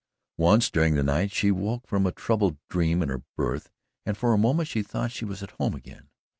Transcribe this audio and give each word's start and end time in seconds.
Once 0.39 0.71
during 0.71 0.95
the 0.95 1.03
night 1.03 1.31
she 1.31 1.51
woke 1.51 1.85
from 1.85 2.07
a 2.07 2.11
troubled 2.11 2.57
dream 2.71 3.03
in 3.03 3.09
her 3.09 3.21
berth 3.37 3.69
and 4.03 4.17
for 4.17 4.33
a 4.33 4.35
moment 4.39 4.67
she 4.67 4.81
thought 4.81 5.11
she 5.11 5.25
was 5.25 5.43
at 5.43 5.51
home 5.61 5.75
again. 5.75 6.09